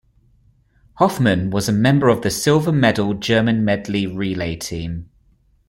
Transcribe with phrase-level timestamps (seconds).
[0.95, 5.11] Hoffmann was a member of the silver medal German medley relay team.